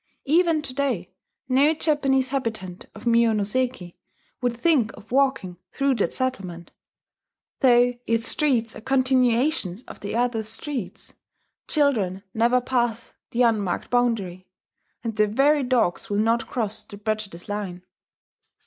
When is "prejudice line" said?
16.97-17.83